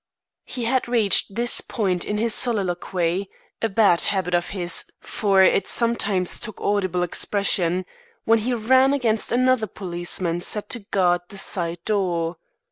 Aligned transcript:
He 0.45 0.63
had 0.65 0.87
reached 0.87 1.35
this 1.35 1.61
point 1.61 2.05
in 2.05 2.17
his 2.17 2.33
soliloquy 2.33 3.29
(a 3.61 3.69
bad 3.69 4.01
habit 4.01 4.33
of 4.33 4.49
his, 4.49 4.89
for 4.99 5.43
it 5.43 5.67
sometimes 5.67 6.39
took 6.39 6.59
audible 6.59 7.03
expression) 7.03 7.85
when 8.25 8.39
he 8.39 8.55
ran 8.55 8.93
against 8.93 9.31
another 9.31 9.67
policeman 9.67 10.41
set 10.41 10.69
to 10.69 10.79
guard 10.89 11.21
the 11.29 11.37
side 11.37 11.85
door. 11.85 12.37